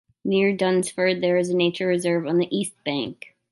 Near 0.25 0.51
Dunsford 0.51 1.21
there 1.21 1.37
is 1.37 1.51
a 1.51 1.55
nature 1.55 1.85
reserve 1.85 2.25
on 2.25 2.39
the 2.39 2.47
east 2.49 2.73
bank. 2.83 3.35